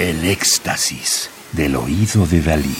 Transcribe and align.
El 0.00 0.24
éxtasis 0.24 1.28
del 1.52 1.76
oído 1.76 2.26
de 2.26 2.40
Dalí. 2.40 2.74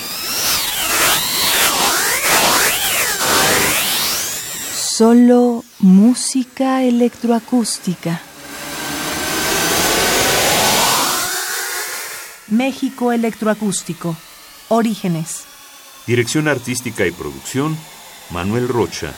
Solo 4.74 5.62
música 5.80 6.82
electroacústica. 6.82 8.22
México 12.48 13.12
Electroacústico. 13.12 14.16
Orígenes. 14.70 15.44
Dirección 16.06 16.48
artística 16.48 17.04
y 17.04 17.10
producción, 17.10 17.76
Manuel 18.30 18.66
Rocha. 18.66 19.12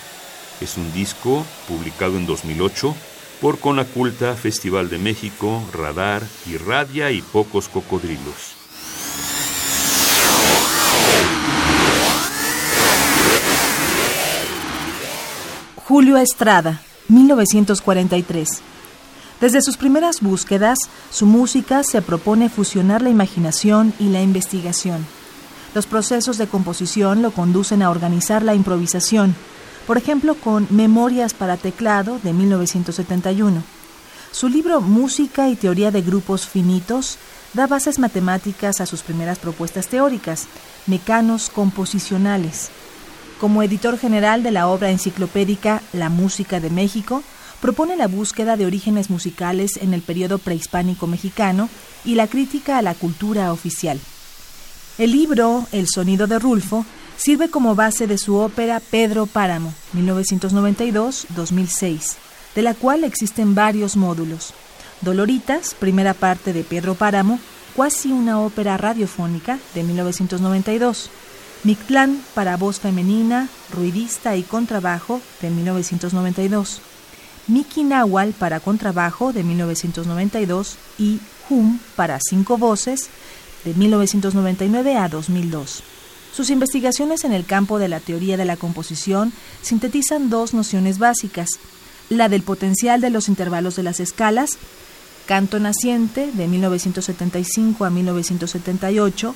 Es 0.60 0.76
un 0.76 0.92
disco 0.92 1.46
publicado 1.68 2.16
en 2.16 2.26
2008 2.26 2.96
por 3.42 3.58
Conaculta, 3.58 4.34
Festival 4.36 4.88
de 4.88 4.98
México, 4.98 5.64
Radar, 5.72 6.22
Irradia 6.46 7.10
y 7.10 7.20
Pocos 7.22 7.68
Cocodrilos. 7.68 8.54
Julio 15.74 16.18
Estrada, 16.18 16.80
1943. 17.08 18.48
Desde 19.40 19.60
sus 19.60 19.76
primeras 19.76 20.20
búsquedas, 20.20 20.78
su 21.10 21.26
música 21.26 21.82
se 21.82 22.00
propone 22.00 22.48
fusionar 22.48 23.02
la 23.02 23.10
imaginación 23.10 23.92
y 23.98 24.10
la 24.10 24.22
investigación. 24.22 25.04
Los 25.74 25.86
procesos 25.86 26.38
de 26.38 26.46
composición 26.46 27.22
lo 27.22 27.32
conducen 27.32 27.82
a 27.82 27.90
organizar 27.90 28.44
la 28.44 28.54
improvisación, 28.54 29.34
por 29.86 29.98
ejemplo 29.98 30.34
con 30.34 30.66
Memorias 30.70 31.34
para 31.34 31.56
teclado 31.56 32.18
de 32.22 32.32
1971. 32.32 33.62
Su 34.30 34.48
libro 34.48 34.80
Música 34.80 35.48
y 35.48 35.56
Teoría 35.56 35.90
de 35.90 36.02
Grupos 36.02 36.46
Finitos 36.46 37.18
da 37.52 37.66
bases 37.66 37.98
matemáticas 37.98 38.80
a 38.80 38.86
sus 38.86 39.02
primeras 39.02 39.38
propuestas 39.38 39.88
teóricas, 39.88 40.46
mecanos 40.86 41.50
composicionales. 41.50 42.70
Como 43.40 43.62
editor 43.62 43.98
general 43.98 44.42
de 44.42 44.52
la 44.52 44.68
obra 44.68 44.90
enciclopédica 44.90 45.82
La 45.92 46.08
Música 46.08 46.60
de 46.60 46.70
México, 46.70 47.22
propone 47.60 47.96
la 47.96 48.08
búsqueda 48.08 48.56
de 48.56 48.66
orígenes 48.66 49.10
musicales 49.10 49.76
en 49.80 49.94
el 49.94 50.02
periodo 50.02 50.38
prehispánico 50.38 51.06
mexicano 51.06 51.68
y 52.04 52.14
la 52.14 52.26
crítica 52.26 52.78
a 52.78 52.82
la 52.82 52.94
cultura 52.94 53.52
oficial. 53.52 54.00
El 54.98 55.12
libro 55.12 55.66
El 55.72 55.88
sonido 55.88 56.26
de 56.26 56.38
Rulfo 56.38 56.84
sirve 57.16 57.50
como 57.50 57.74
base 57.74 58.06
de 58.06 58.18
su 58.18 58.36
ópera 58.36 58.80
Pedro 58.80 59.26
Páramo, 59.26 59.74
1992-2006, 59.94 62.14
de 62.54 62.62
la 62.62 62.74
cual 62.74 63.04
existen 63.04 63.54
varios 63.54 63.96
módulos. 63.96 64.52
Doloritas, 65.00 65.74
primera 65.74 66.12
parte 66.14 66.52
de 66.52 66.64
Pedro 66.64 66.94
Páramo, 66.94 67.38
cuasi 67.74 68.12
una 68.12 68.40
ópera 68.40 68.76
radiofónica, 68.76 69.58
de 69.74 69.82
1992. 69.82 71.10
Mictlán 71.64 72.20
para 72.34 72.56
voz 72.56 72.80
femenina, 72.80 73.48
ruidista 73.72 74.36
y 74.36 74.42
contrabajo, 74.42 75.20
de 75.40 75.50
1992. 75.50 76.80
Miki 77.48 77.82
Nahual 77.82 78.32
para 78.32 78.60
contrabajo 78.60 79.32
de 79.32 79.42
1992 79.42 80.76
y 80.98 81.20
Hum 81.50 81.80
para 81.96 82.20
cinco 82.20 82.56
voces 82.56 83.10
de 83.64 83.74
1999 83.74 84.96
a 84.96 85.08
2002. 85.08 85.82
Sus 86.34 86.48
investigaciones 86.48 87.24
en 87.24 87.32
el 87.32 87.44
campo 87.44 87.78
de 87.78 87.88
la 87.88 88.00
teoría 88.00 88.36
de 88.36 88.46
la 88.46 88.56
composición 88.56 89.32
sintetizan 89.60 90.30
dos 90.30 90.54
nociones 90.54 90.98
básicas, 90.98 91.48
la 92.08 92.28
del 92.28 92.42
potencial 92.42 93.00
de 93.00 93.10
los 93.10 93.28
intervalos 93.28 93.76
de 93.76 93.82
las 93.82 94.00
escalas, 94.00 94.58
Canto 95.26 95.60
Naciente 95.60 96.32
de 96.32 96.48
1975 96.48 97.84
a 97.84 97.90
1978, 97.90 99.34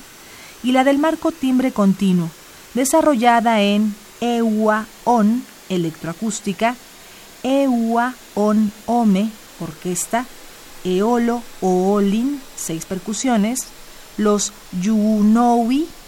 y 0.63 0.71
la 0.71 0.83
del 0.83 0.97
marco 0.97 1.31
timbre 1.31 1.71
continuo, 1.71 2.29
desarrollada 2.73 3.61
en 3.61 3.95
EUA-ON, 4.21 5.43
electroacústica, 5.69 6.75
Eua 7.43 8.15
On 8.33 8.71
Ome, 8.87 9.29
orquesta, 9.59 10.25
Eolo 10.83 11.43
Oolin, 11.61 12.41
seis 12.55 12.85
percusiones, 12.85 13.67
los 14.17 14.51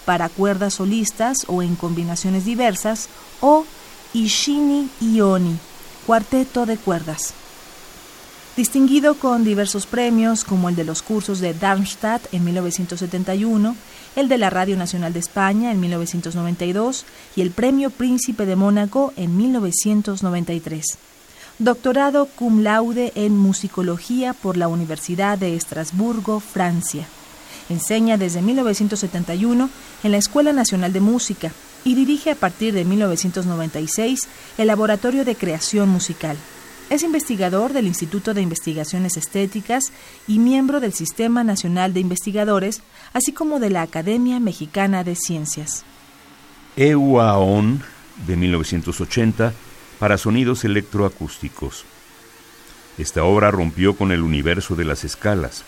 para 0.10 0.28
cuerdas 0.28 0.74
solistas 0.74 1.46
o 1.46 1.62
en 1.62 1.76
combinaciones 1.76 2.44
diversas, 2.44 3.10
o 3.42 3.64
Ishini 4.12 4.90
Ioni, 5.00 5.60
cuarteto 6.08 6.66
de 6.66 6.78
cuerdas. 6.78 7.36
Distinguido 8.58 9.20
con 9.20 9.44
diversos 9.44 9.86
premios 9.86 10.44
como 10.46 10.68
el 10.68 10.76
de 10.76 10.84
los 10.84 11.04
cursos 11.04 11.42
de 11.42 11.54
Darmstadt 11.54 12.24
en 12.32 12.44
1971, 12.44 13.76
el 14.16 14.30
de 14.30 14.38
la 14.40 14.50
Radio 14.50 14.78
Nacional 14.78 15.14
de 15.14 15.20
España 15.20 15.72
en 15.72 15.80
1992 15.80 17.06
y 17.36 17.42
el 17.42 17.52
Premio 17.52 17.92
Príncipe 17.92 18.48
de 18.48 18.56
Mónaco 18.56 19.14
en 19.16 19.38
1993 19.38 20.98
doctorado 21.60 22.26
cum 22.26 22.64
laude 22.64 23.12
en 23.16 23.38
musicología 23.38 24.34
por 24.34 24.56
la 24.56 24.70
Universidad 24.70 25.38
de 25.38 25.58
Estrasburgo, 25.58 26.40
Francia. 26.40 27.06
Enseña 27.70 28.18
desde 28.18 28.42
1971 28.42 29.70
en 30.04 30.12
la 30.12 30.18
Escuela 30.18 30.54
Nacional 30.54 30.92
de 30.92 31.00
Música 31.00 31.52
y 31.86 31.96
dirige 31.96 32.32
a 32.32 32.36
partir 32.36 32.74
de 32.74 32.84
1996 32.84 34.28
el 34.58 34.68
Laboratorio 34.68 35.24
de 35.24 35.36
Creación 35.36 35.90
Musical. 35.90 36.36
Es 36.90 37.04
investigador 37.04 37.72
del 37.72 37.86
Instituto 37.86 38.34
de 38.34 38.42
Investigaciones 38.42 39.16
Estéticas 39.16 39.92
y 40.28 40.40
miembro 40.40 40.80
del 40.80 40.94
Sistema 40.94 41.44
Nacional 41.44 41.94
de 41.94 42.00
Investigadores, 42.00 42.82
así 43.14 43.32
como 43.32 43.60
de 43.60 43.70
la 43.70 43.84
Academia 43.84 44.40
Mexicana 44.40 45.04
de 45.04 45.16
Ciencias. 45.16 45.86
EUAON 46.76 47.84
de 48.26 48.36
1980 48.36 49.54
para 50.00 50.18
sonidos 50.18 50.66
electroacústicos. 50.66 51.86
Esta 52.98 53.24
obra 53.24 53.52
rompió 53.52 53.96
con 53.96 54.12
el 54.12 54.24
universo 54.24 54.76
de 54.76 54.86
las 54.86 55.04
escalas. 55.04 55.64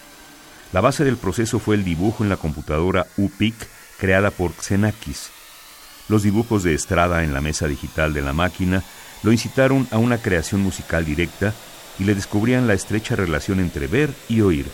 La 0.74 0.80
base 0.82 1.04
del 1.04 1.18
proceso 1.18 1.59
fue 1.59 1.76
el 1.76 1.84
dibujo 1.84 2.24
en 2.24 2.30
la 2.30 2.38
computadora 2.38 3.06
UPIC 3.18 3.56
creada 4.00 4.32
por 4.32 4.54
Xenakis. 4.54 5.30
Los 6.08 6.24
dibujos 6.24 6.64
de 6.64 6.74
Estrada 6.74 7.24
en 7.24 7.34
la 7.34 7.42
mesa 7.42 7.68
digital 7.68 8.14
de 8.14 8.22
la 8.22 8.34
máquina 8.34 8.84
lo 9.24 9.32
incitaron 9.32 9.88
a 9.92 9.98
una 9.98 10.18
creación 10.18 10.62
musical 10.62 11.06
directa 11.06 11.54
y 12.00 12.06
le 12.06 12.16
descubrían 12.16 12.68
la 12.68 12.74
estrecha 12.74 13.16
relación 13.16 13.59
entre 13.59 13.88
ver 13.88 14.12
y 14.30 14.42
oír. 14.42 14.66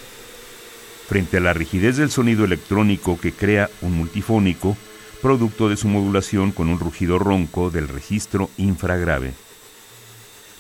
Frente 1.08 1.38
a 1.38 1.41
la 1.41 1.53
rigidez 1.53 1.97
del 1.97 2.12
sonido 2.12 2.46
electrónico 2.46 3.19
que 3.19 3.34
crea 3.34 3.69
un 3.81 3.94
multifónico, 3.94 4.78
producto 5.22 5.68
de 5.68 5.78
su 5.78 5.88
modulación 5.88 6.52
con 6.52 6.69
un 6.69 6.79
rugido 6.79 7.18
ronco 7.18 7.69
del 7.69 7.88
registro 7.88 8.50
infragrave. 8.58 9.34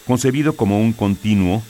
Concebido 0.07 0.55
como 0.55 0.79
un 0.79 0.93
continuo, 0.93 1.61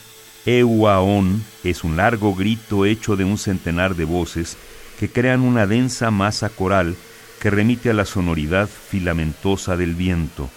Euaon 0.46 1.44
es 1.64 1.84
un 1.84 1.96
largo 1.96 2.34
grito 2.34 2.86
hecho 2.86 3.16
de 3.16 3.24
un 3.24 3.38
centenar 3.38 3.96
de 3.96 4.04
voces 4.04 4.56
que 4.98 5.10
crean 5.10 5.40
una 5.40 5.66
densa 5.66 6.10
masa 6.10 6.48
coral 6.48 6.96
que 7.40 7.50
remite 7.50 7.90
a 7.90 7.94
la 7.94 8.04
sonoridad 8.04 8.68
filamentosa 8.68 9.76
del 9.76 9.94
viento, 9.94 10.48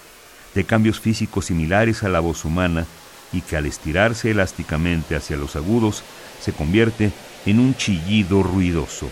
de 0.55 0.63
cambios 0.63 0.99
físicos 0.99 1.45
similares 1.45 2.03
a 2.03 2.09
la 2.09 2.19
voz 2.19 2.45
humana 2.45 2.85
y 3.33 3.41
que 3.41 3.57
al 3.57 3.65
estirarse 3.65 4.31
elásticamente 4.31 5.15
hacia 5.15 5.37
los 5.37 5.55
agudos 5.55 6.03
se 6.41 6.53
convierte 6.53 7.11
en 7.45 7.59
un 7.59 7.75
chillido 7.75 8.43
ruidoso. 8.43 9.09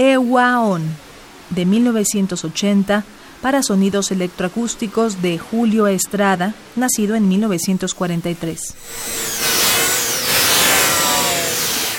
Ewaon, 0.00 0.80
de 1.50 1.66
1980, 1.66 3.04
para 3.42 3.62
sonidos 3.62 4.10
electroacústicos 4.10 5.20
de 5.20 5.36
Julio 5.38 5.86
Estrada, 5.88 6.54
nacido 6.74 7.16
en 7.16 7.28
1943. 7.28 8.74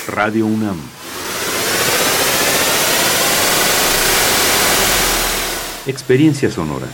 Radio 0.08 0.46
UNAM. 0.46 0.78
Experiencia 5.86 6.50
sonora. 6.50 6.88